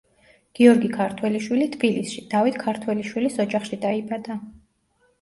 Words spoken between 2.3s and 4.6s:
დავით ქართველიშვილის ოჯახში, დაიბადა.